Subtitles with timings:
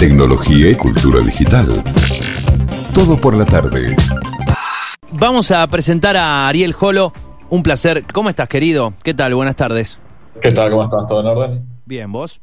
[0.00, 1.68] tecnología y cultura digital.
[2.94, 3.94] Todo por la tarde.
[5.12, 7.12] Vamos a presentar a Ariel Jolo.
[7.50, 8.04] Un placer.
[8.10, 8.94] ¿Cómo estás, querido?
[9.04, 9.34] ¿Qué tal?
[9.34, 9.98] Buenas tardes.
[10.40, 10.70] ¿Qué tal?
[10.70, 11.06] ¿Cómo estás?
[11.06, 11.64] ¿Todo en orden?
[11.84, 12.40] Bien, ¿vos?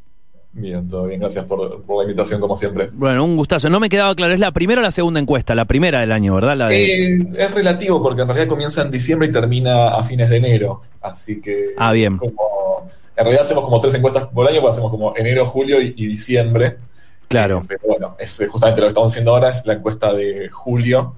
[0.54, 1.20] Bien, todo bien.
[1.20, 2.90] Gracias por, por la invitación, como siempre.
[2.94, 3.72] Bueno, un gustazo.
[3.72, 5.56] No me quedaba claro, ¿es la primera o la segunda encuesta?
[5.56, 6.56] La primera del año, ¿verdad?
[6.58, 10.30] La de- Eh, es relativo porque en realidad comienza en diciembre y termina a fines
[10.30, 10.82] de enero.
[11.02, 11.74] Así que.
[11.78, 12.18] Ah, bien.
[12.20, 15.96] como- en realidad hacemos como tres encuestas por año, pues hacemos como enero, julio y,
[15.98, 16.78] y diciembre.
[17.28, 17.60] Claro.
[17.64, 20.50] Eh, pero bueno, es eh, justamente lo que estamos haciendo ahora es la encuesta de
[20.50, 21.16] julio,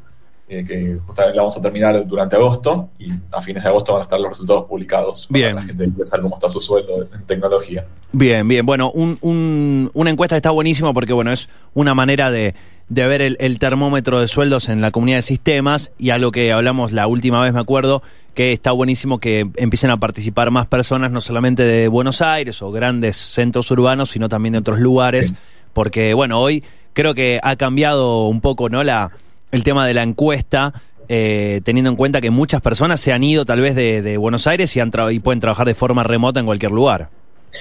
[0.48, 4.02] eh, que justamente la vamos a terminar durante agosto y a fines de agosto van
[4.02, 5.28] a estar los resultados publicados.
[5.28, 5.56] para Bien.
[5.56, 7.86] la gente a ver cómo está su sueldo en tecnología.
[8.12, 8.66] Bien, bien.
[8.66, 12.56] Bueno, un- un- una encuesta está buenísima porque, bueno, es una manera de,
[12.88, 16.52] de ver el, el termómetro de sueldos en la comunidad de sistemas y algo que
[16.52, 18.02] hablamos la última vez, me acuerdo,
[18.34, 22.72] que está buenísimo que empiecen a participar más personas, no solamente de Buenos Aires o
[22.72, 25.36] grandes centros urbanos, sino también de otros lugares, Sí.
[25.74, 28.84] Porque, bueno, hoy creo que ha cambiado un poco, ¿no?
[28.84, 29.12] La,
[29.52, 30.74] el tema de la encuesta.
[31.12, 34.46] eh, teniendo en cuenta que muchas personas se han ido tal vez de, de Buenos
[34.46, 37.10] Aires y, han y pueden trabajar de forma remota en cualquier lugar.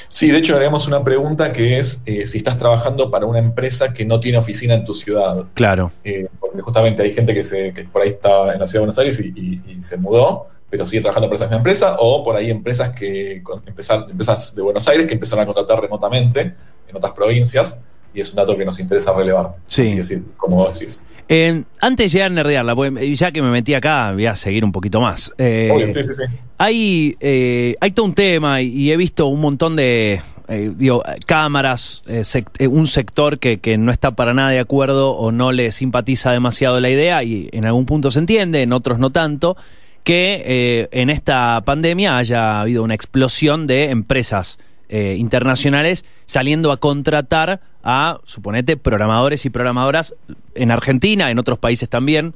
[0.09, 3.95] Sí, de hecho agregamos una pregunta que es eh, si estás trabajando para una empresa
[3.95, 5.47] que no tiene oficina en tu ciudad.
[5.55, 5.93] Claro.
[6.05, 8.79] Eh, porque justamente hay gente que, se, que por ahí está en la ciudad de
[8.81, 12.23] Buenos Aires y, y- y se mudó, pero sigue trabajando para esa misma empresa, o
[12.23, 16.53] por ahí empresas que con- empezar, empresas de Buenos Aires que empezaron a contratar remotamente
[16.87, 17.83] en otras provincias,
[18.15, 19.55] y es un dato que nos interesa relevar.
[19.67, 20.01] Sí.
[20.37, 21.03] Como vos decís.
[21.29, 22.75] Eh, antes de llegar a nerdearla,
[23.15, 25.31] ya que me metí acá, voy a seguir un poquito más.
[25.37, 26.23] Eh, Obvio, sí, sí, sí.
[26.57, 32.03] hay, eh, hay todo un tema y, he visto un montón de eh, digo, cámaras,
[32.07, 32.23] eh,
[32.59, 36.33] eh, un sector que, que no está para nada de acuerdo o no le simpatiza
[36.33, 39.59] demasiado la idea y en algún punto se entiende, en otros no tanto,
[40.05, 47.61] que en esta pandemia haya habido una explosión de empresas eh, internacionales saliendo a contratar
[47.83, 50.15] a, suponete, programadores y programadoras
[50.55, 52.35] en Argentina, en otros países también,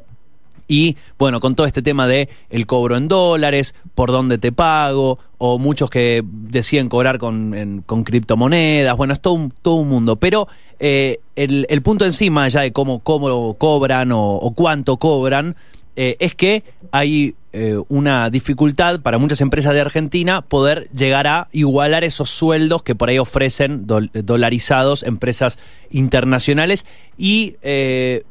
[0.68, 5.18] y bueno, con todo este tema de el cobro en dólares, por dónde te pago,
[5.36, 9.88] o muchos que deciden cobrar con, en- con criptomonedas, bueno, es todo un, todo un
[9.88, 10.16] mundo.
[10.16, 10.48] Pero
[10.78, 15.56] eh, el, punto encima ya de cómo, cómo cobran o, o cuánto cobran,
[15.96, 21.48] eh, es que hay eh, una dificultad para muchas empresas de Argentina poder llegar a
[21.52, 25.58] igualar esos sueldos que por ahí ofrecen dol- dolarizados empresas
[25.90, 26.86] internacionales
[27.18, 28.24] y eh,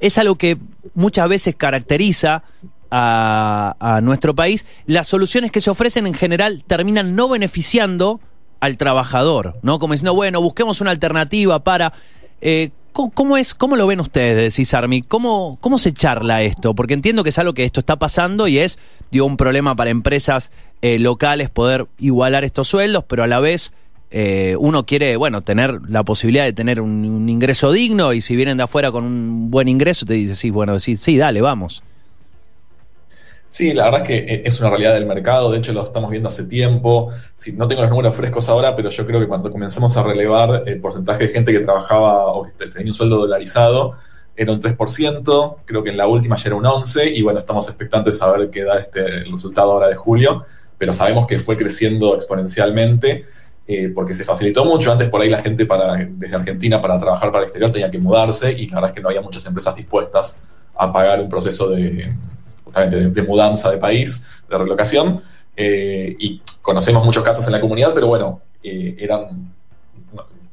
[0.00, 0.58] es algo que
[0.94, 2.42] muchas veces caracteriza
[2.90, 4.64] a, nuestro país.
[4.86, 8.20] Las soluciones que se ofrecen en general terminan no beneficiando
[8.60, 9.78] al trabajador, ¿no?
[9.78, 11.92] Como diciendo, bueno, busquemos una alternativa para...
[12.40, 12.70] eh,
[13.14, 15.02] ¿cómo, es, ¿Cómo lo ven ustedes, Cisarmi?
[15.02, 16.74] ¿Cómo, ¿Cómo se charla esto?
[16.74, 18.78] Porque entiendo que es algo que esto está pasando y es
[19.10, 20.50] digo, un problema para empresas
[20.82, 23.72] eh, locales poder igualar estos sueldos, pero a la vez
[24.10, 28.34] eh, uno quiere, bueno, tener la posibilidad de tener un, un ingreso digno y si
[28.34, 31.82] vienen de afuera con un buen ingreso, te dice, sí, bueno, sí, sí, dale, vamos.
[33.50, 36.10] Sí, la verdad es que eh, es una realidad del mercado, de hecho lo estamos
[36.10, 37.08] viendo hace tiempo.
[37.54, 40.80] No tengo los números frescos ahora, pero yo creo que cuando comencemos a relevar el
[40.80, 43.94] porcentaje de gente que trabajaba o que te- tenía un sueldo dolarizado,
[44.36, 47.66] era un 3%, creo que en la última ya era un 11%, y bueno, estamos
[47.68, 50.44] expectantes a ver qué da este, el resultado ahora de julio,
[50.76, 53.24] pero sabemos que fue creciendo exponencialmente.
[53.70, 54.90] eh, porque se facilitó mucho.
[54.92, 57.98] Antes por ahí la gente para, desde Argentina para trabajar para el exterior tenía que
[57.98, 60.42] mudarse y la verdad es que no había muchas empresas dispuestas
[60.74, 62.10] a pagar un proceso de,
[62.68, 65.20] justamente de, mudanza de país, de relocación.
[65.56, 69.52] eh, y conocemos muchos casos en la comunidad, pero bueno, eh, eran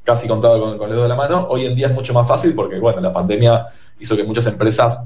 [0.03, 1.47] casi contados con, el dedo de la mano.
[1.49, 3.67] Hoy en día es mucho más fácil porque, bueno, la pandemia
[3.99, 5.03] hizo que muchas empresas,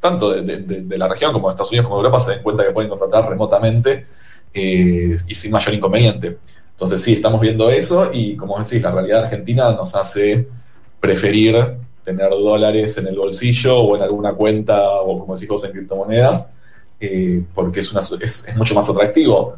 [0.00, 2.70] tanto de la región como de Estados Unidos como de Europa, se den cuenta que
[2.70, 4.06] pueden contratar remotamente
[4.54, 6.38] eh, y sin mayor inconveniente.
[6.70, 10.48] Entonces sí, estamos viendo eso y como decís, la realidad argentina nos hace
[11.00, 15.72] preferir tener dólares en el bolsillo o en alguna cuenta o como decís vos en
[15.72, 16.52] criptomonedas
[17.04, 19.56] eh, porque es, mucho más atractivo.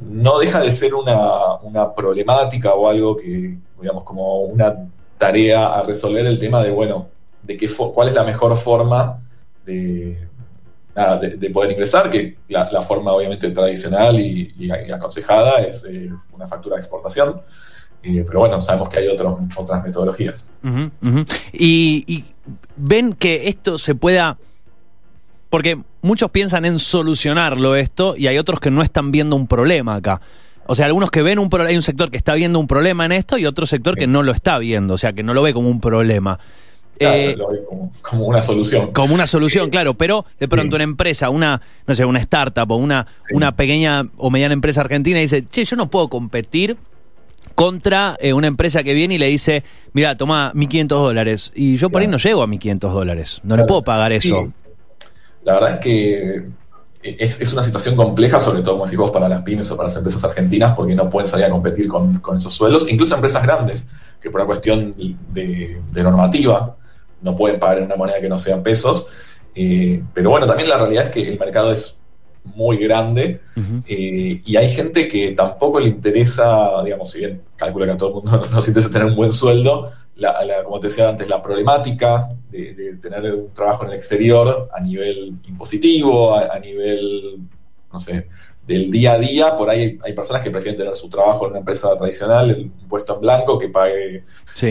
[0.00, 4.88] No deja de ser una, problemática o algo que, digamos, como una
[5.18, 7.08] tarea a resolver el tema de, bueno,
[7.42, 9.20] de qué cuál es la mejor forma
[9.66, 10.28] de,
[11.20, 16.76] de, de poder ingresar, que la, forma obviamente tradicional y aconsejada es eh, una factura
[16.76, 17.42] de exportación,
[18.02, 20.50] Eh, pero bueno, sabemos que hay otros, otras metodologías.
[21.52, 22.24] Y, y
[22.76, 24.38] ven que esto se pueda.
[25.50, 29.94] Porque muchos piensan en solucionarlo esto y hay otros que no están viendo un problema
[29.96, 30.20] acá.
[30.66, 33.06] O sea, algunos que ven un problema, hay un sector que está viendo un problema
[33.06, 35.40] en esto y otro sector que no lo está viendo, o sea, que no lo
[35.42, 36.38] ve como un problema.
[36.98, 38.92] Claro, Eh, lo veo como, como una solución.
[38.92, 40.74] como una solución, claro, pero de pronto Sí.
[40.76, 43.34] una empresa, una, no sé, una startup o una, Sí.
[43.34, 46.76] una pequeña o mediana empresa argentina dice, che, yo no puedo competir
[47.58, 51.50] contra eh, una empresa que viene y le dice, mira, toma 1.500 dólares.
[51.56, 53.40] Y yo por ahí no llego a 1.500 dólares.
[53.42, 54.52] No le puedo pagar eso.
[55.42, 56.44] La verdad es que
[57.02, 59.96] es, una situación compleja, sobre todo, como decís vos, para las pymes o para las
[59.96, 62.86] empresas argentinas, porque no pueden salir a competir con, esos sueldos.
[62.88, 63.90] Incluso empresas grandes,
[64.22, 64.94] que por una cuestión
[65.32, 66.76] de, normativa
[67.22, 69.08] no pueden pagar en una moneda que no sean pesos.
[69.56, 71.97] Eh, pero bueno, también la realidad es que el mercado es
[72.54, 73.40] muy grande
[73.86, 78.08] eh, y hay gente que tampoco le interesa, digamos, si bien calcula que a todo
[78.08, 79.90] el mundo nos interesa tener un buen sueldo,
[80.64, 85.38] como te decía antes, la problemática de, tener un trabajo en el exterior a nivel
[85.46, 87.38] impositivo, a, nivel,
[87.92, 88.26] no sé,
[88.66, 91.60] del día a día, por ahí hay personas que prefieren tener su trabajo en una
[91.60, 94.24] empresa tradicional, el puesto en blanco, que pague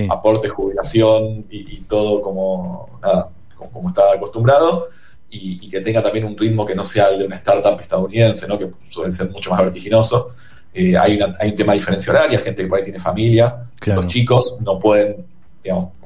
[0.10, 4.88] aporte, jubilación y, todo como, nada, como, está acostumbrado.
[5.30, 8.58] Y, que tenga también un ritmo que no sea el de una startup estadounidense, ¿no?
[8.58, 10.30] que suele ser mucho más vertiginoso.
[10.74, 14.08] Eh, hay, hay, un tema de diferencia horaria, gente que por ahí tiene familia, los
[14.08, 15.26] chicos no pueden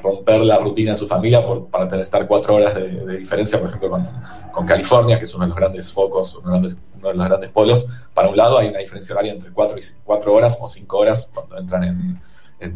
[0.01, 3.89] romper la rutina de su familia para tener, estar cuatro horas de, diferencia, por ejemplo,
[4.51, 7.87] con, California, que es uno de los grandes focos, uno, de los grandes polos.
[8.13, 11.31] Para un lado hay una diferencia horaria entre cuatro, y, cuatro horas o cinco horas
[11.33, 11.83] cuando entran
[12.59, 12.73] en,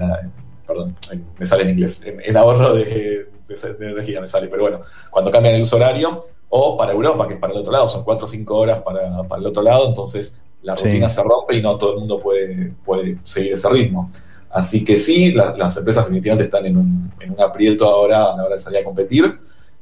[0.65, 0.95] perdón,
[1.39, 3.27] me sale en inglés, en, ahorro de,
[3.79, 7.39] energía me sale, pero bueno, cuando cambian el uso horario, o para Europa, que es
[7.39, 10.41] para el otro lado, son cuatro o cinco horas para, para el otro lado, entonces
[10.65, 14.09] la rutina se rompe y no todo el mundo puede, puede seguir ese ritmo.
[14.49, 18.61] Así que sí, las empresas definitivamente están en un, aprieto ahora a la hora de
[18.61, 19.37] salir a competir.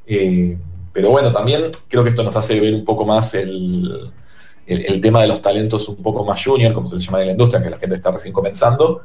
[0.06, 0.58] Eh,
[0.92, 4.12] pero bueno, también creo que esto nos hace ver un poco más el,
[5.02, 7.64] tema de los talentos un poco más junior, como se les llama en la industria,
[7.64, 9.04] que la gente está recién comenzando.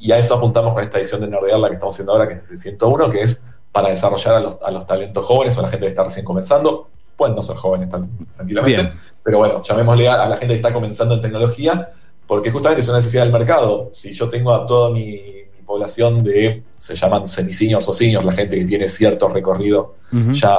[0.00, 2.34] Y, a eso apuntamos con esta edición de Nerdear, la que estamos haciendo ahora, que
[2.34, 5.86] es el 101, que es para desarrollar a los, talentos jóvenes o a la gente
[5.86, 6.88] que está recién comenzando.
[7.16, 8.92] Pueden no ser jóvenes tranquilamente,
[9.22, 11.88] pero bueno, llamémosle a la gente que está comenzando en tecnología
[12.28, 13.90] porque justamente es una necesidad del mercado.
[13.92, 18.58] Si yo tengo a toda mi, población de, se llaman semiciños o seniors, la gente
[18.58, 19.96] que tiene cierto recorrido
[20.32, 20.56] ya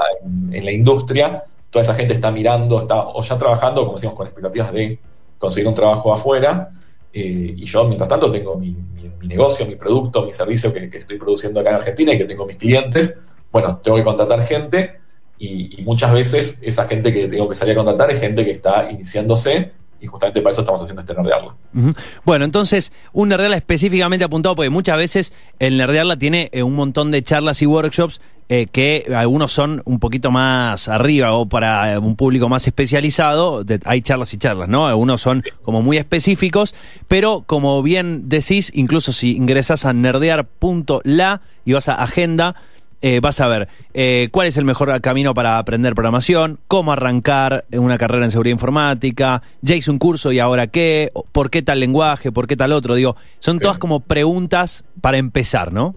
[0.52, 4.28] en, la industria, toda esa gente está mirando, está o ya trabajando, como decimos, con
[4.28, 5.00] expectativas de
[5.40, 6.70] conseguir un trabajo afuera,
[7.12, 8.78] eh, y yo mientras tanto tengo mi,
[9.28, 12.58] negocio, mi producto, mi servicio que, estoy produciendo acá en Argentina y que tengo mis
[12.58, 15.00] clientes, bueno, tengo que contratar gente
[15.38, 18.52] y, y muchas veces esa gente que tengo que salir a contratar es gente que
[18.52, 19.72] está iniciándose
[20.02, 21.56] y justamente para eso estamos haciendo este Nerdearla.
[22.24, 27.12] Bueno, entonces, un Nerdearla específicamente apuntado, porque muchas veces el Nerdearla tiene eh, un montón
[27.12, 28.22] de charlas y workshops
[28.52, 34.02] eh, que algunos son un poquito más arriba o para un público más especializado, hay
[34.02, 34.88] charlas y charlas, ¿no?
[34.88, 36.74] Algunos son como muy específicos,
[37.08, 42.56] pero como bien decís, incluso si ingresas a nerdear.la y vas a agenda,
[43.04, 47.66] eh, vas a ver eh, cuál es el mejor camino para aprender programación, cómo arrancar
[47.72, 51.80] una carrera en seguridad informática, ya hice un curso y ahora qué, por qué tal
[51.80, 52.96] lenguaje, por qué tal otro.
[52.96, 55.94] Digo, son todas como preguntas para empezar, ¿no?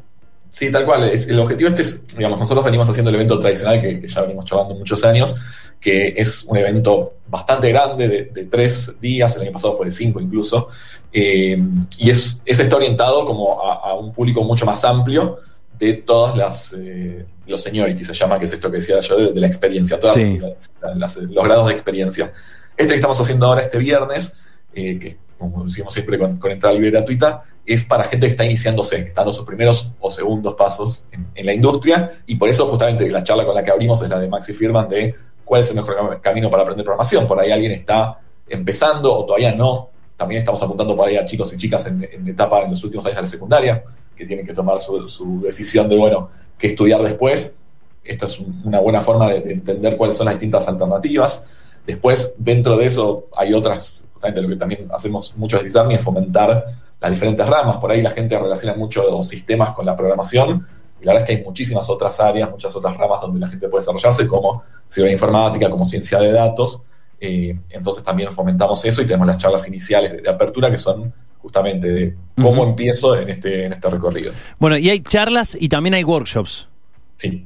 [0.53, 1.11] Sí, tal cual.
[1.11, 4.75] el objetivo este es, digamos, nosotros venimos haciendo el evento tradicional que, ya venimos charlando
[4.75, 5.35] muchos años,
[5.81, 10.21] que es un evento bastante grande de, tres días, el año pasado fue de cinco
[10.21, 10.69] incluso,
[11.11, 11.59] eh,
[11.97, 15.39] y es, está orientado como a un público mucho más amplio,
[15.83, 19.41] de todas las, eh, los seniority se llama, que es esto que decía yo, de,
[19.41, 22.33] la experiencia, todos los grados de experiencia.
[22.77, 24.39] Este que estamos haciendo ahora este viernes,
[24.75, 25.17] eh, que
[25.51, 29.23] como decimos siempre con, entrada libre gratuita, es para gente que está iniciándose, que está
[29.23, 33.45] dando sus primeros o segundos pasos en, la industria, y por eso justamente la charla
[33.45, 36.51] con la que abrimos es la de Maxi Firman de cuál es el mejor camino
[36.51, 37.27] para aprender programación.
[37.27, 38.19] Por ahí alguien está
[38.49, 39.91] empezando o todavía no.
[40.17, 43.05] También estamos apuntando por ahí a chicos y chicas en, en etapa en los últimos
[43.07, 43.85] años de la secundaria,
[44.17, 47.59] que tienen que tomar su, decisión de, bueno, qué estudiar después.
[48.05, 51.49] Esto es una buena forma de, entender cuáles son las distintas alternativas.
[51.87, 56.03] Después, dentro de eso, hay otras, justamente lo que también hacemos mucho de Disarmi es
[56.03, 56.65] fomentar
[57.01, 57.79] las diferentes ramas.
[57.79, 60.65] Por ahí la gente relaciona mucho los sistemas con la programación.
[61.01, 63.69] Y la verdad es que hay muchísimas otras áreas, muchas otras ramas donde la gente
[63.69, 64.63] puede desarrollarse, como
[65.11, 66.85] informática, como ciencia de datos.
[67.21, 71.89] Eh, entonces también fomentamos eso y tenemos las charlas iniciales de apertura que son justamente
[71.89, 74.33] de cómo empiezo en este, en este recorrido.
[74.61, 76.69] Bueno, y hay charlas y también hay workshops.
[77.17, 77.45] Sí.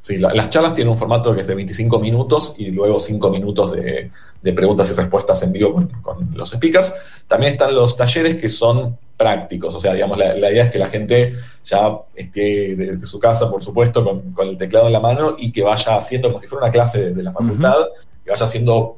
[0.00, 3.72] Sí, las charlas tienen un formato que es de 25 minutos y luego 5 minutos
[3.72, 4.10] de,
[4.54, 6.94] preguntas y respuestas en vivo con, los speakers.
[7.28, 10.88] También están los talleres que son prácticos, o sea, digamos, la, idea es que la
[10.88, 15.52] gente ya esté desde su casa, por supuesto, con, el teclado en la mano y
[15.52, 17.76] que vaya haciendo como si fuera una clase de, la facultad,
[18.24, 18.96] que vaya haciendo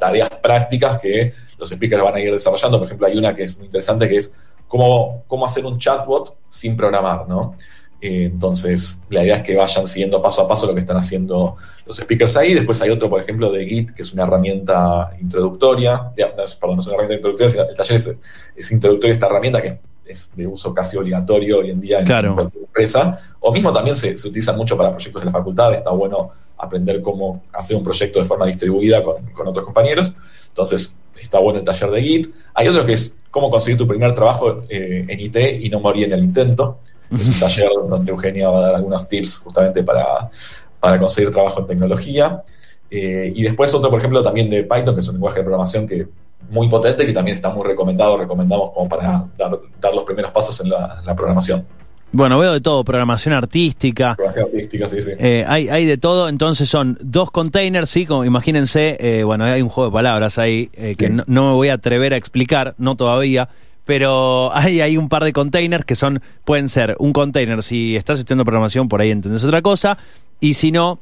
[0.00, 2.78] tareas prácticas que los speakers van a ir desarrollando.
[2.78, 4.34] Por ejemplo, hay una que es muy interesante que es
[4.66, 7.54] cómo, cómo hacer un chatbot sin programar, ¿no?
[8.00, 11.56] Eh, entonces, la idea es que vayan siguiendo paso a paso lo que están haciendo
[11.84, 12.54] los speakers ahí.
[12.54, 16.12] Después hay otro, por ejemplo, de Git, que es una herramienta introductoria.
[16.16, 18.00] perdón, no es una herramienta introductoria, el taller
[18.56, 22.34] es, introductoria esta herramienta que es de uso casi obligatorio hoy en día en, Claro.
[22.34, 23.20] cualquier empresa.
[23.40, 25.74] O mismo también se, se utilizan mucho para proyectos de la facultad.
[25.74, 30.12] Está bueno aprender cómo hacer un proyecto de forma distribuida con, con otros compañeros.
[30.48, 32.34] Entonces, está bueno el taller de Git.
[32.54, 36.06] Hay otro que es cómo conseguir tu primer trabajo eh, en IT y no morir
[36.06, 36.78] en el intento.
[37.10, 40.30] Es un taller donde Eugenia va a dar algunos tips justamente para,
[40.80, 42.42] para conseguir trabajo en tecnología.
[42.90, 45.86] Eh, y después otro, por ejemplo, también de Python, que es un lenguaje de programación
[45.86, 46.06] que
[46.50, 50.58] muy potente, que también está muy recomendado, recomendamos como para dar, dar los primeros pasos
[50.60, 51.66] en la, en la programación.
[52.10, 54.14] Bueno, veo de todo, programación artística.
[54.14, 55.10] Programación artística, sí, sí.
[55.18, 59.60] Eh, hay, hay de todo, entonces son dos containers, sí, como imagínense, eh, bueno, hay
[59.60, 61.12] un juego de palabras ahí que Sí.
[61.12, 63.50] no, no me voy a atrever a explicar, no todavía,
[63.88, 68.18] pero hay, hay un par de containers que son, pueden ser un container, si estás
[68.18, 69.96] estudiando programación, por ahí entendés otra cosa,
[70.40, 71.00] y si no,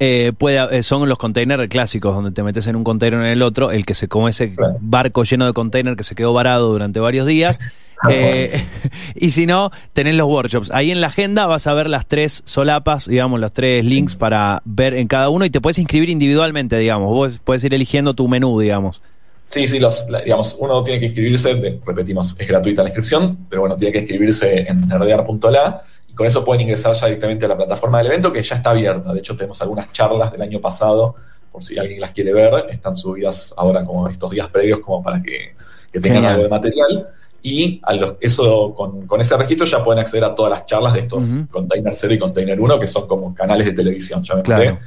[0.00, 3.42] eh, puede, eh, son los containers clásicos, donde te metes en un container en el
[3.42, 6.98] otro, el que se como ese barco lleno de containers que se quedó varado durante
[6.98, 7.60] varios días.
[8.00, 8.64] Ah, Eh,
[9.16, 10.70] y si no, tenés los workshops.
[10.70, 14.62] Ahí en la agenda vas a ver las tres solapas, digamos, los tres links para
[14.64, 17.08] ver en cada uno y te puedes inscribir individualmente, digamos.
[17.08, 19.02] Vos puedes ir eligiendo tu menú, digamos.
[19.48, 23.46] Sí, sí, los, la- digamos, uno tiene que inscribirse, de- repetimos, es gratuita la inscripción,
[23.48, 27.48] pero bueno, tiene que inscribirse en nerdear.la y con eso pueden ingresar ya directamente a
[27.48, 29.12] la plataforma del evento que ya está abierta.
[29.12, 31.14] De hecho, tenemos algunas charlas del año pasado,
[31.50, 35.22] por si alguien las quiere ver, están subidas ahora como estos días previos como para
[35.22, 35.54] que,
[35.90, 36.32] que tengan Genial.
[36.34, 37.08] algo de material.
[37.40, 40.92] Y a los- eso con, con ese registro ya pueden acceder a todas las charlas
[40.92, 41.24] de estos.
[41.50, 44.22] Container 0 y Container 1, que son como canales de televisión.
[44.22, 44.78] Ya me Claro.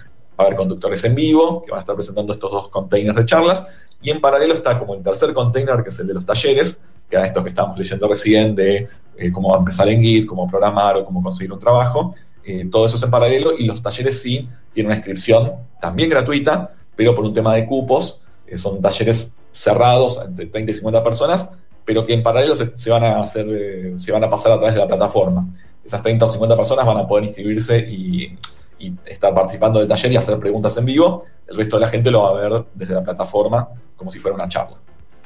[0.41, 3.67] Haber conductores en vivo que van a estar presentando estos dos containers de charlas.
[4.01, 7.15] Y en paralelo está como el tercer container, que es el de los talleres, que
[7.15, 11.05] era esto que estábamos leyendo recién de eh, cómo empezar en Git, cómo programar o
[11.05, 12.15] cómo conseguir un trabajo.
[12.43, 16.73] Eh, todo eso es en paralelo y los talleres sí tienen una inscripción también gratuita,
[16.95, 18.23] pero por un tema de cupos.
[18.47, 21.51] eh, son talleres cerrados entre 30 y 50 personas,
[21.85, 24.57] pero que en paralelo se, se van a hacer, eh, se van a pasar a
[24.57, 25.47] través de la plataforma.
[25.83, 28.37] Esas 30 o 50 personas van a poder inscribirse y,
[28.81, 31.25] y estar participando del taller y hacer preguntas en vivo.
[31.47, 34.35] El resto de la gente lo va a ver desde la plataforma como si fuera
[34.35, 34.77] una charla.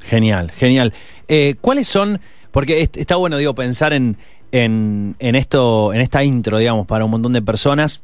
[0.02, 0.94] Genial, genial.
[1.28, 2.20] Eh, ¿Cuáles son?
[2.52, 4.18] Porque est- está bueno, digo, pensar en,
[4.52, 8.02] en, esto, en esta intro, digamos, para un montón de personas.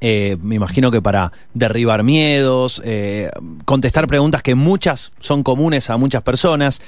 [0.00, 3.30] Eh, me imagino que para derribar miedos, eh,
[3.64, 6.80] contestar preguntas que muchas son comunes a muchas personas.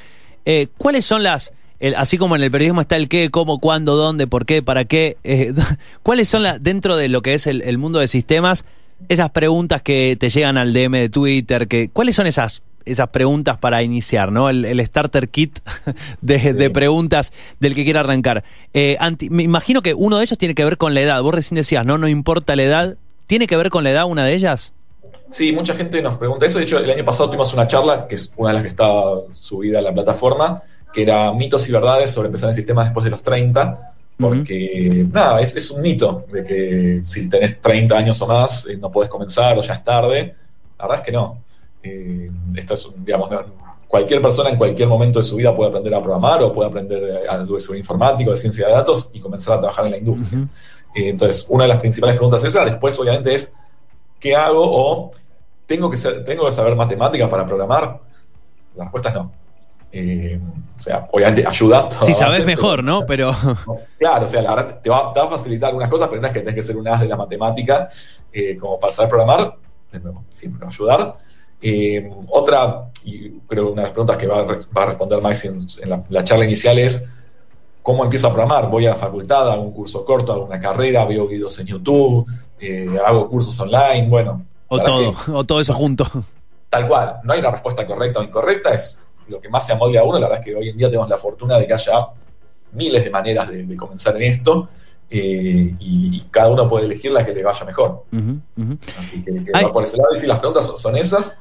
[0.78, 4.26] ¿Cuáles son las, el- así como en el periodismo está el qué, cómo, cuándo, dónde,
[4.26, 5.52] por qué, para qué, eh,
[6.02, 8.64] cuáles son las, dentro de lo que es el, el mundo de sistemas,
[9.08, 13.58] esas preguntas que te llegan al DM de Twitter, que, ¿cuáles son esas, esas preguntas
[13.58, 14.48] para iniciar, ¿no?
[14.48, 15.58] El, el starter kit
[16.22, 18.42] de, de preguntas del que quiera arrancar.
[18.72, 21.20] Eh, anti- me imagino que uno de ellos tiene que ver con la edad.
[21.22, 22.96] Vos recién decías, no, no importa la edad.
[23.26, 24.72] ¿Tiene que ver con la edad una de ellas?
[25.28, 26.58] Sí, mucha gente nos pregunta eso.
[26.58, 28.88] De hecho, el año pasado tuvimos una charla, que es una de las que está
[29.32, 30.62] subida a la plataforma,
[30.96, 33.92] que era mitos y verdades sobre empezar en sistemas después de los 30.
[34.18, 38.78] Porque, nada, es, es un mito de que si tenés 30 años o más eh,
[38.78, 40.34] no podés comenzar o ya es tarde.
[40.78, 41.42] La verdad es que no.
[41.82, 43.44] Eh, esto es, un- digamos, no-
[43.86, 47.26] cualquier persona en cualquier momento de su vida puede aprender a programar o puede aprender
[47.28, 50.40] algo de seguridad informática, de ciencia de datos y comenzar a trabajar en la industria.
[50.94, 52.64] Eh, entonces, una de las principales preguntas es esa.
[52.64, 53.54] Después, obviamente, es
[54.18, 54.62] ¿qué hago?
[54.64, 55.10] O
[55.66, 58.00] ¿tengo que, ser- ¿tengo que saber matemáticas para programar?
[58.76, 59.30] La respuesta es no.
[59.98, 60.38] Eh,
[60.78, 61.88] o sea, obviamente ayuda.
[61.88, 63.06] toda Si base, sabes pero- mejor, ¿no?
[63.06, 63.32] Pero
[63.98, 66.26] Claro, o sea, la verdad te va, te va a facilitar algunas cosas, pero no
[66.26, 67.88] es que tenés que ser un as de la matemática
[68.32, 69.54] eh, como para saber programar.
[69.90, 71.16] De nuevo, siempre va a ayudar.
[71.62, 74.86] Eh, otra, y creo que una de las preguntas que va a, re- va a
[74.86, 77.08] responder Max en, en la, la charla inicial es
[77.82, 78.68] ¿cómo empiezo a programar?
[78.68, 82.26] Voy a la facultad, hago un curso corto, hago una carrera, veo videos en YouTube,
[83.06, 84.44] hago cursos online, bueno.
[84.68, 86.04] o todo, que o todo eso junto.
[86.68, 89.98] tal cual, no hay una respuesta correcta o incorrecta, es lo que más se amolde
[89.98, 90.18] a uno.
[90.18, 92.06] La verdad es que hoy en día tenemos la fortuna de que haya
[92.72, 94.68] miles de maneras de, de comenzar en esto
[95.08, 98.04] eh, y, y cada uno puede elegir la que le vaya mejor.
[98.98, 99.64] Así que, que Ay.
[99.64, 100.10] va por ese lado.
[100.14, 101.38] Y sí, las preguntas son, son esas.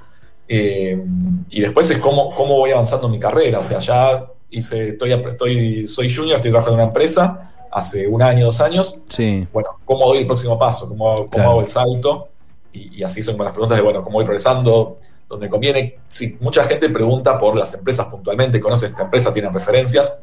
[0.47, 1.01] eh,
[1.49, 3.59] y después es cómo, cómo voy avanzando en mi carrera.
[3.59, 8.21] O sea, ya hice, estoy, estoy, soy junior, estoy trabajando en una empresa hace un
[8.21, 9.01] año, dos años.
[9.09, 9.47] Sí.
[9.51, 10.87] Bueno, ¿cómo doy el próximo paso?
[10.87, 11.49] ¿Cómo, cómo Claro.
[11.51, 12.29] hago el salto?
[12.71, 14.97] Y, y así son las preguntas de, bueno, ¿cómo voy progresando?
[15.27, 15.97] ¿Dónde conviene?
[16.07, 20.19] Sí, mucha gente pregunta por las empresas puntualmente, conoce esta empresa, tienen referencias.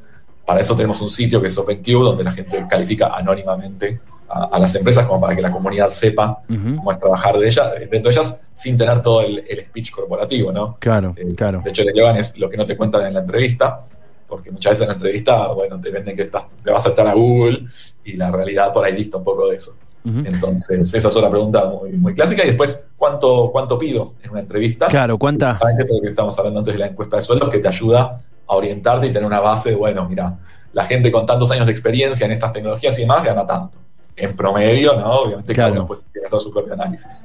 [0.46, 4.58] Para eso tenemos un sitio que es OpenQ, donde la gente califica anónimamente a, a
[4.58, 8.10] las empresas como para que la comunidad sepa cómo es trabajar de ellas, dentro de
[8.10, 10.76] ellas sin tener todo el, el speech corporativo, ¿no?
[10.78, 11.60] Claro, Eh, claro.
[11.64, 13.84] De hecho, el eslogan es lo que no te cuentan en la entrevista,
[14.28, 17.06] porque muchas veces en la entrevista, bueno, te venden que estás, te vas a estar
[17.06, 17.66] a Google
[18.04, 19.76] y la realidad por ahí dista un poco de eso.
[20.04, 22.42] Entonces, esa es una pregunta muy, muy clásica.
[22.44, 24.86] Y después, ¿cuánto, ¿cuánto pido en una entrevista?
[24.88, 25.52] Claro, ¿cuánta?
[25.78, 28.20] Eso es lo que estamos hablando antes de la encuesta de sueldos, que te ayuda
[28.46, 30.38] a orientarte y tener una base de, bueno, mira,
[30.72, 33.78] la gente con tantos años de experiencia en estas tecnologías y demás gana tanto.
[34.16, 35.10] En promedio, ¿no?
[35.20, 35.72] Obviamente Claro.
[35.74, 37.24] uno pues, tiene que hacer su propio análisis.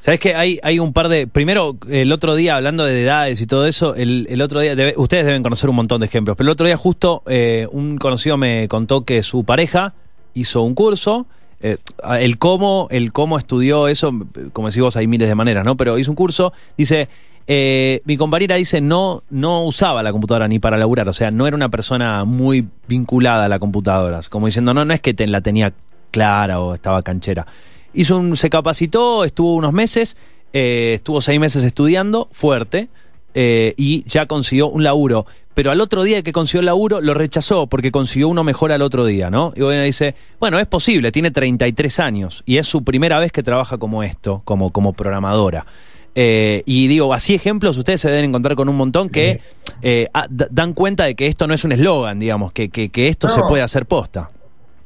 [0.00, 1.26] ¿Sabes que hay, hay un par de.
[1.26, 4.74] Primero, el otro día, hablando de edades y todo eso, el, el otro día.
[4.74, 7.98] debe- ustedes deben conocer un montón de ejemplos, pero el otro día, justo, eh, un
[7.98, 9.92] conocido me contó que su pareja
[10.32, 11.26] hizo un curso.
[11.60, 11.76] Eh,
[12.18, 14.12] el cómo, el cómo estudió eso,
[14.52, 15.76] como decís vos, hay miles de maneras, ¿no?
[15.76, 17.08] Pero hizo un curso, dice.
[17.46, 21.46] eh, mi compañera dice no no usaba la computadora ni para laburar, o sea, no
[21.46, 25.40] era una persona muy vinculada a la computadora, como diciendo, no, no es que la
[25.40, 25.72] tenía
[26.12, 27.46] clara o estaba canchera.
[27.92, 30.16] Hizo un, se capacitó, estuvo unos meses,
[30.52, 32.88] eh, estuvo seis meses estudiando, fuerte,
[33.34, 35.26] eh, y ya consiguió un laburo.
[35.54, 38.82] Pero al otro día que consiguió el laburo, lo rechazó porque consiguió uno mejor al
[38.82, 39.52] otro día, ¿no?
[39.56, 43.42] Y bueno, dice, bueno, es posible, tiene 33 años y es su primera vez que
[43.42, 45.66] trabaja como esto, como, como programadora.
[46.14, 49.10] Eh, y digo, así ejemplos ustedes se deben encontrar con un montón Sí.
[49.10, 49.40] que
[49.82, 53.08] eh, ah, dan cuenta de que esto no es un eslogan, digamos, que, que, que
[53.08, 53.34] esto No.
[53.34, 54.30] se puede hacer posta.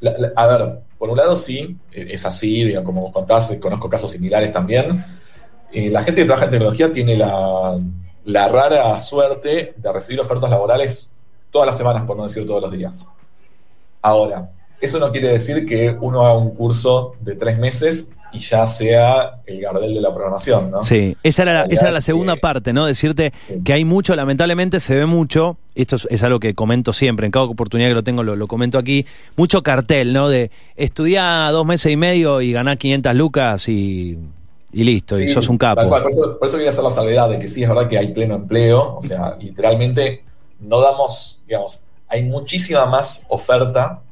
[0.00, 3.56] La- la- a ver, por un lado sí, eh, es así, digo, como vos contás,
[3.60, 5.04] conozco casos similares también.
[5.72, 7.78] Eh, la gente que trabaja en tecnología tiene la,
[8.24, 11.10] la rara suerte de recibir ofertas laborales
[11.50, 13.10] todas las semanas, por no decir todos los días.
[14.02, 14.50] Ahora,
[14.80, 19.40] eso no quiere decir que uno haga un curso de tres meses y ya sea
[19.46, 20.82] el Gardel de la programación, ¿no?
[20.82, 22.84] Sí, esa era, la, esa era la segunda que- parte, ¿no?
[22.84, 23.60] Decirte Sí.
[23.64, 27.30] que hay mucho, lamentablemente se ve mucho, esto es, es algo que comento siempre, en
[27.32, 30.28] cada oportunidad que lo tengo lo, lo comento aquí, mucho cartel, ¿no?
[30.28, 34.18] De estudiar dos meses y medio y ganar 500 lucas y,
[34.74, 35.88] y listo, y Sí, sos un tal capo.
[35.88, 36.02] cual.
[36.02, 38.08] Por, eso, por eso quería hacer la salvedad de que sí es verdad que hay
[38.12, 40.24] pleno empleo, o sea, literalmente
[40.60, 44.02] no damos, digamos, hay muchísima más oferta,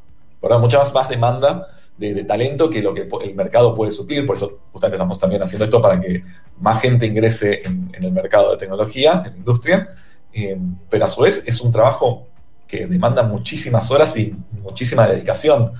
[0.42, 0.58] ¿verdad?
[0.58, 4.36] mucha más, más demanda de, de talento que lo que el mercado puede suplir, por
[4.36, 6.22] eso justamente estamos también haciendo esto para que
[6.60, 9.88] más gente ingrese en, en el mercado de tecnología, en la industria,
[10.34, 10.56] Eh,
[10.88, 12.26] pero a su vez es un trabajo
[12.66, 15.72] que demanda muchísimas horas y muchísima dedicación.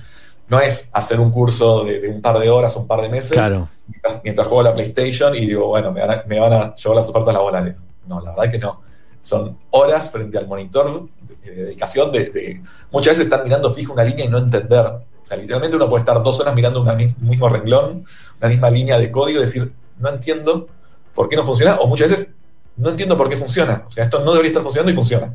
[0.49, 3.33] No es hacer un curso de, de un par de horas, un par de meses,
[3.33, 3.69] Claro.
[3.89, 6.75] mientras, mientras juego a la PlayStation y digo, bueno, me van, a, me van a
[6.75, 7.89] llevar las ofertas laborales.
[8.07, 8.83] No, la verdad que no.
[9.21, 11.09] Son horas frente al monitor
[11.45, 12.11] de, de dedicación.
[12.13, 14.85] De, de- muchas veces estar mirando fijo una línea y no entender.
[14.87, 18.05] O sea, literalmente uno puede estar dos horas mirando un mismo renglón,
[18.41, 20.67] una misma línea de código y decir, no entiendo
[21.15, 22.33] por qué no funciona, o muchas veces
[22.77, 23.85] no entiendo por qué funciona.
[23.87, 25.35] O sea, esto no debería estar funcionando y funciona.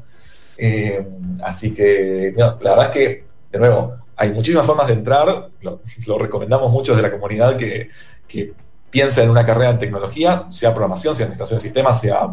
[0.58, 1.08] Eh,
[1.44, 5.50] así que, no, la verdad es que, de nuevo, hay muchísimas formas de entrar.
[5.62, 7.90] Lo, lo recomendamos mucho desde la comunidad que,
[8.28, 8.54] que
[8.90, 12.28] piensa en una carrera en tecnología, sea programación, sea administración de sistemas, sea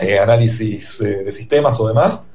[0.00, 2.28] eh, análisis eh, de sistemas o demás,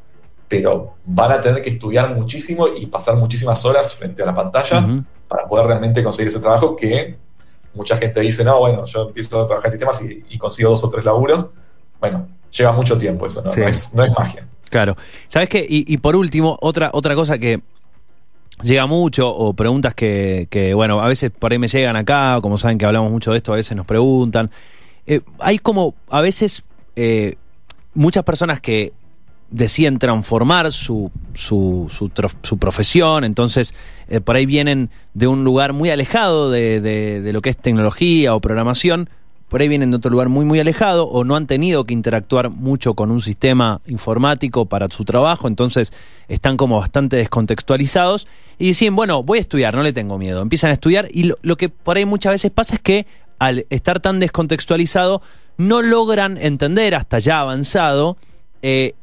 [0.47, 4.85] pero van a tener que estudiar muchísimo y pasar muchísimas horas frente a la pantalla
[5.27, 7.17] para poder realmente conseguir ese trabajo que
[7.73, 10.83] mucha gente dice, no, bueno, yo empiezo a trabajar en sistemas y, y consigo dos
[10.83, 11.47] o tres laburos.
[11.99, 13.61] Bueno, lleva mucho tiempo eso, no, Sí.
[13.61, 14.45] no, es, no es magia.
[14.69, 14.95] Claro.
[15.27, 15.65] ¿Sabes qué?
[15.67, 17.61] Y, y por último, otra, otra cosa que
[18.61, 22.57] llega mucho, o preguntas que, que, bueno, a veces por ahí me llegan acá, como
[22.57, 24.51] saben que hablamos mucho de esto, a veces nos preguntan.
[25.07, 26.63] Eh, hay como, a veces,
[26.95, 27.35] eh,
[27.93, 28.93] muchas personas que
[29.49, 32.11] deciden transformar su, su, su,
[32.41, 33.73] su profesión, entonces
[34.07, 38.33] eh, por ahí vienen de un lugar muy alejado de- de lo que es tecnología
[38.33, 39.09] o programación,
[39.53, 42.49] por ahí vienen de otro lugar muy muy alejado o no han tenido que interactuar
[42.49, 45.93] mucho con un sistema informático para su trabajo, entonces
[46.27, 50.71] están como bastante descontextualizados y dicen, bueno, voy a estudiar, no le tengo miedo, empiezan
[50.71, 53.05] a estudiar y lo, que por ahí muchas veces pasa es que
[53.37, 55.21] al estar tan descontextualizado
[55.57, 58.17] no logran entender hasta ya avanzado
[58.63, 58.95] eh,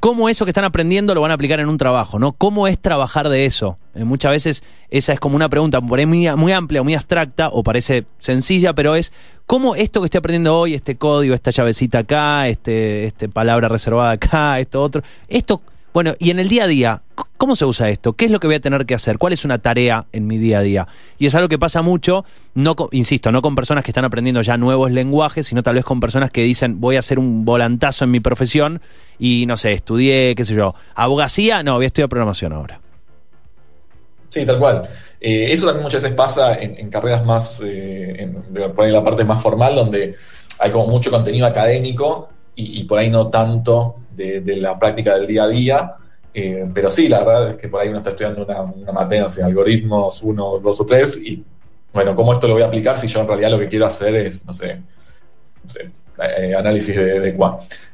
[0.00, 2.32] cómo eso que están aprendiendo lo van a aplicar en un trabajo, ¿no?
[2.32, 3.76] ¿Cómo es trabajar de eso?
[3.96, 7.48] Eh, muchas veces esa es como una pregunta por ahí muy, muy amplia, muy abstracta,
[7.48, 9.12] o parece sencilla, pero es
[9.46, 14.12] ¿cómo esto que estoy aprendiendo hoy, este código, esta llavecita acá, este, este palabra reservada
[14.12, 15.62] acá, esto otro, esto,
[15.94, 17.02] bueno, y en el día a día,
[17.38, 18.12] ¿cómo se usa esto?
[18.12, 19.16] ¿Qué es lo que voy a tener que hacer?
[19.16, 20.86] ¿Cuál es una tarea en mi día a día?
[21.18, 24.58] Y es algo que pasa mucho, no insisto, no con personas que están aprendiendo ya
[24.58, 28.10] nuevos lenguajes, sino tal vez con personas que dicen, voy a hacer un volantazo en
[28.10, 28.82] mi profesión
[29.18, 32.80] y no sé, estudié, qué sé yo, abogacía, no, voy a estudiar programación ahora.
[34.36, 34.82] Sí, tal cual.
[35.18, 38.30] Eh, eso también muchas veces pasa en, carreras más, eh,
[38.74, 40.14] por ahí la parte más formal, donde
[40.58, 45.44] hay como mucho contenido académico y, por ahí no tanto de, la práctica del día
[45.44, 45.94] a día.
[46.34, 49.30] Eh, pero sí, la verdad es que por ahí uno está estudiando una, materia, no
[49.30, 51.42] sé, algoritmos, uno, dos o tres, y
[51.94, 54.14] bueno, ¿cómo esto lo voy a aplicar si yo en realidad lo que quiero hacer
[54.16, 54.82] es, no sé,
[55.64, 55.90] no sé,
[56.54, 57.38] análisis de, de?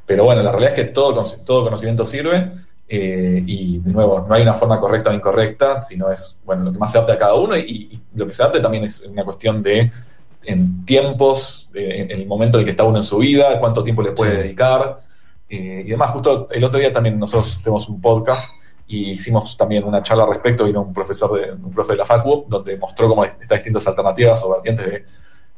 [0.06, 2.50] Pero bueno, la realidad es que todo, todo conocimiento sirve.
[2.94, 6.72] Eh, y de nuevo, no hay una forma correcta o incorrecta, sino es bueno lo
[6.72, 9.00] que más se adapte a cada uno y, y lo que se adapte también es
[9.00, 9.90] una cuestión de
[10.44, 13.82] en tiempos, de- en el momento en el que está uno en su vida, cuánto
[13.82, 14.36] tiempo le puede Sí.
[14.42, 15.00] dedicar
[15.48, 16.10] eh, y demás.
[16.10, 18.50] Justo el otro día también nosotros tenemos un podcast
[18.86, 22.04] y hicimos también una charla al respecto, vino un profesor de, un profe de la
[22.04, 24.96] FACU, donde mostró cómo estas distintas alternativas o vertientes de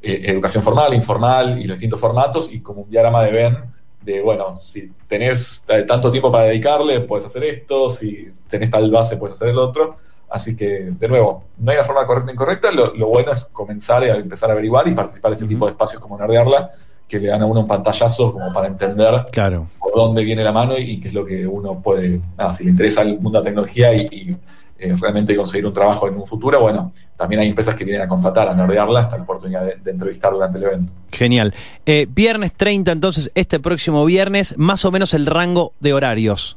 [0.02, 3.56] eh, educación formal, informal y los distintos formatos, y como un diagrama de Ben
[4.04, 9.16] de, bueno, si tenés tanto tiempo para dedicarle, puedes hacer esto, si tenés tal base,
[9.16, 9.96] puedes hacer el otro.
[10.28, 13.44] Así que, de nuevo, no hay una forma correcta o incorrecta, lo, lo bueno es
[13.46, 16.72] comenzar a empezar a averiguar y participar en este tipo de espacios como Nerdearla,
[17.06, 19.68] que le dan a uno un pantallazo como para entender claro.
[19.78, 22.70] por dónde viene la mano y, qué es lo que uno puede, nada, si le
[22.70, 24.36] interesa el mundo de la tecnología y,
[24.78, 28.08] eh, realmente conseguir un trabajo en un futuro, bueno, también hay empresas que vienen a
[28.08, 30.92] contratar, a nerdearla, hasta la oportunidad de, entrevistar durante el evento.
[31.12, 31.54] Genial.
[31.86, 36.56] Eh, viernes 30, entonces, este próximo viernes, más o menos el rango de horarios.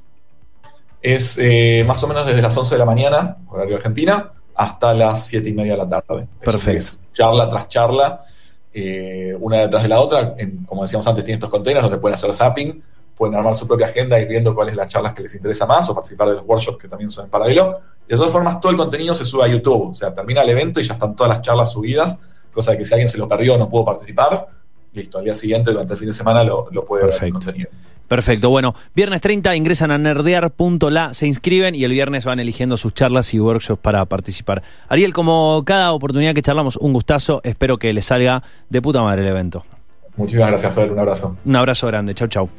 [1.01, 5.27] Es eh, más o menos desde las 11 de la mañana, horario Argentina, hasta las
[5.27, 6.27] 7 y media de la tarde.
[6.41, 6.97] Perfecto.
[7.13, 8.21] charla tras charla
[8.80, 10.36] eh, una detrás de la otra.
[10.67, 12.84] como decíamos antes, tiene estos containers donde pueden hacer zapping,
[13.15, 15.95] pueden armar su propia agenda y viendo cuáles las charlas que les interesa más o
[15.95, 17.80] participar de los workshops que también son en paralelo.
[18.08, 19.89] De todas formas, todo el contenido se sube a YouTube.
[19.89, 22.22] O sea, termina el evento y ya están todas las charlas subidas,
[22.54, 24.48] cosa de que si alguien se lo perdió o no pudo participar,
[24.93, 27.70] listo, al día siguiente, durante el fin de semana, lo, puede ver el contenido.
[28.08, 28.50] Perfecto.
[28.50, 33.34] Bueno, viernes 30 ingresan a nerdear.la, se inscriben y el viernes van eligiendo sus charlas
[33.34, 34.63] y workshops para participar.
[34.88, 37.41] Ariel, como cada oportunidad que charlamos, un gustazo.
[37.43, 39.65] Espero que les salga de puta madre el evento.
[40.15, 40.91] Muchísimas gracias, Fer.
[40.91, 41.36] Un abrazo.
[41.43, 42.15] Un abrazo grande.
[42.15, 42.50] Chau, chau.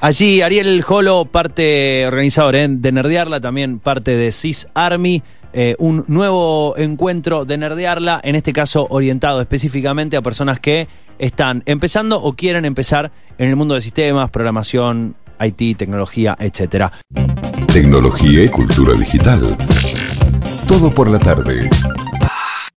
[0.00, 2.68] Allí Ariel Jolo, parte organizador ¿eh?
[2.70, 5.22] de Nerdearla, también parte de CIS Army.
[5.52, 10.86] Eh, un nuevo encuentro de Nerdearla, en este caso orientado específicamente a personas que
[11.18, 16.92] están empezando o quieren empezar en el mundo de sistemas, programación, IT, tecnología, etc.
[17.72, 19.56] Tecnología y cultura digital.
[20.68, 21.68] Todo por la tarde.